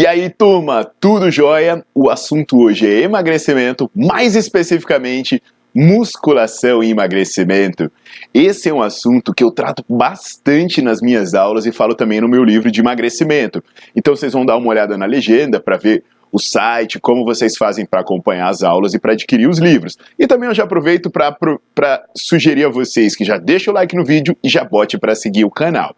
[0.00, 1.84] E aí, turma, tudo jóia?
[1.94, 5.42] O assunto hoje é emagrecimento, mais especificamente
[5.74, 7.92] musculação e emagrecimento.
[8.32, 12.30] Esse é um assunto que eu trato bastante nas minhas aulas e falo também no
[12.30, 13.62] meu livro de emagrecimento.
[13.94, 17.84] Então vocês vão dar uma olhada na legenda para ver o site, como vocês fazem
[17.84, 19.98] para acompanhar as aulas e para adquirir os livros.
[20.18, 24.06] E também eu já aproveito para sugerir a vocês que já deixem o like no
[24.06, 25.94] vídeo e já bote para seguir o canal.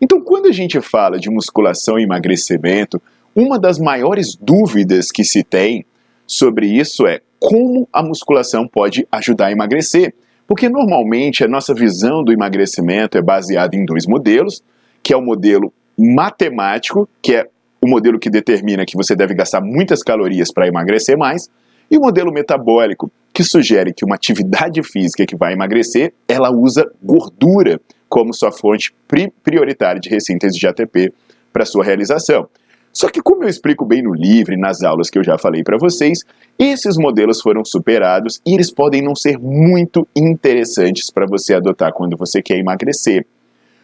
[0.00, 3.02] Então, quando a gente fala de musculação e emagrecimento,
[3.34, 5.84] uma das maiores dúvidas que se tem
[6.26, 10.14] sobre isso é como a musculação pode ajudar a emagrecer.
[10.46, 14.62] Porque normalmente a nossa visão do emagrecimento é baseada em dois modelos,
[15.02, 17.48] que é o modelo matemático, que é
[17.80, 21.50] o modelo que determina que você deve gastar muitas calorias para emagrecer mais,
[21.90, 26.90] e o modelo metabólico, que sugere que uma atividade física que vai emagrecer, ela usa
[27.02, 28.94] gordura como sua fonte
[29.42, 31.12] prioritária de ressíntese de ATP
[31.52, 32.48] para sua realização.
[32.94, 35.64] Só que, como eu explico bem no livro e nas aulas que eu já falei
[35.64, 36.20] para vocês,
[36.56, 42.16] esses modelos foram superados e eles podem não ser muito interessantes para você adotar quando
[42.16, 43.26] você quer emagrecer.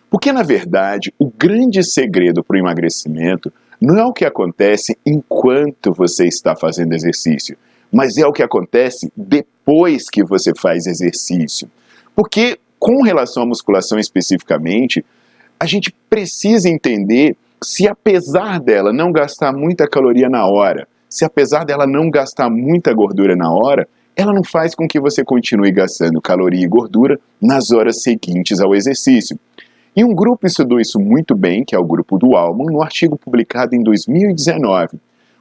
[0.08, 5.92] Porque, na verdade, o grande segredo para o emagrecimento não é o que acontece enquanto
[5.92, 7.56] você está fazendo exercício,
[7.90, 11.68] mas é o que acontece depois que você faz exercício.
[12.14, 15.04] Porque, com relação à musculação especificamente,
[15.58, 21.64] a gente precisa entender se apesar dela não gastar muita caloria na hora, se apesar
[21.64, 26.20] dela não gastar muita gordura na hora, ela não faz com que você continue gastando
[26.20, 29.38] caloria e gordura nas horas seguintes ao exercício.
[29.94, 33.18] E um grupo estudou isso muito bem, que é o grupo do Alman, no artigo
[33.18, 34.98] publicado em 2019.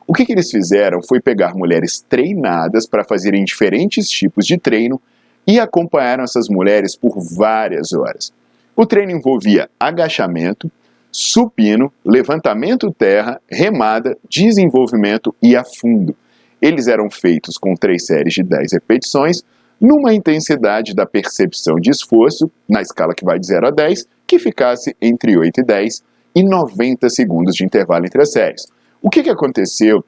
[0.07, 4.99] O que, que eles fizeram foi pegar mulheres treinadas para fazerem diferentes tipos de treino
[5.45, 8.33] e acompanharam essas mulheres por várias horas.
[8.75, 10.71] O treino envolvia agachamento,
[11.11, 16.15] supino, levantamento terra, remada, desenvolvimento e afundo.
[16.61, 19.43] Eles eram feitos com três séries de 10 repetições,
[19.79, 24.37] numa intensidade da percepção de esforço, na escala que vai de 0 a 10, que
[24.37, 26.03] ficasse entre 8 e 10
[26.35, 28.67] e 90 segundos de intervalo entre as séries.
[29.01, 30.03] O que, que aconteceu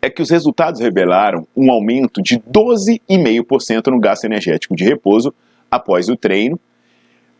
[0.00, 5.34] é que os resultados revelaram um aumento de 12,5% no gasto energético de repouso
[5.70, 6.58] após o treino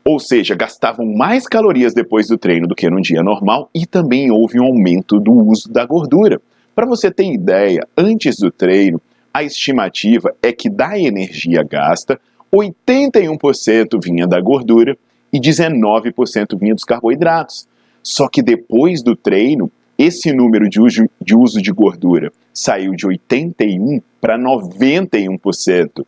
[0.09, 4.31] ou seja, gastavam mais calorias depois do treino do que num dia normal e também
[4.31, 6.41] houve um aumento do uso da gordura.
[6.77, 9.03] Para você ter ideia, antes do treino,
[9.35, 12.21] a estimativa é que da energia gasta,
[12.55, 14.97] 81% vinha da gordura
[15.33, 17.67] e 19% vinha dos carboidratos.
[18.01, 19.69] Só que depois do treino,
[19.99, 26.07] esse número de uso de, uso de gordura saiu de 81% para 91%.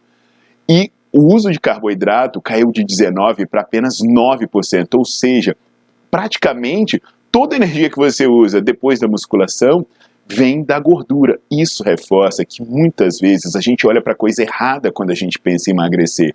[0.68, 5.56] E o uso de carboidrato caiu de 19% para apenas 9%, ou seja,
[6.10, 9.86] praticamente toda a energia que você usa depois da musculação
[10.26, 11.38] vem da gordura.
[11.50, 15.38] Isso reforça que muitas vezes a gente olha para a coisa errada quando a gente
[15.38, 16.34] pensa em emagrecer.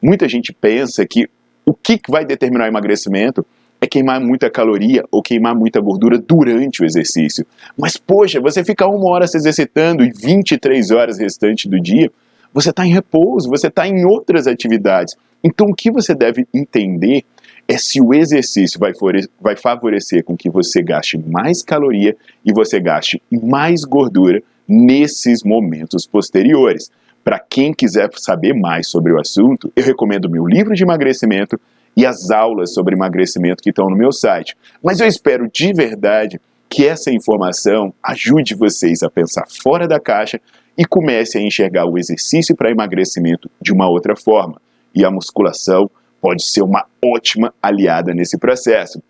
[0.00, 1.28] Muita gente pensa que
[1.66, 3.44] o que vai determinar o emagrecimento
[3.80, 7.44] é queimar muita caloria ou queimar muita gordura durante o exercício.
[7.76, 12.10] Mas, poxa, você fica uma hora se exercitando e 23 horas restante do dia,
[12.52, 15.14] você está em repouso, você está em outras atividades.
[15.42, 17.24] Então, o que você deve entender
[17.66, 18.92] é se o exercício vai,
[19.40, 26.06] vai favorecer com que você gaste mais caloria e você gaste mais gordura nesses momentos
[26.06, 26.90] posteriores.
[27.24, 31.58] Para quem quiser saber mais sobre o assunto, eu recomendo meu livro de emagrecimento
[31.96, 34.56] e as aulas sobre emagrecimento que estão no meu site.
[34.82, 36.40] Mas eu espero de verdade
[36.72, 40.40] que essa informação ajude vocês a pensar fora da caixa
[40.76, 44.58] e comece a enxergar o exercício para emagrecimento de uma outra forma.
[44.94, 49.02] E a musculação pode ser uma ótima aliada nesse processo.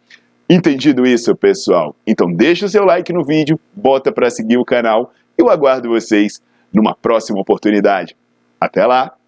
[0.51, 1.95] Entendido isso, pessoal?
[2.05, 6.43] Então deixa o seu like no vídeo, bota para seguir o canal Eu aguardo vocês
[6.73, 8.17] numa próxima oportunidade.
[8.61, 9.22] Até lá!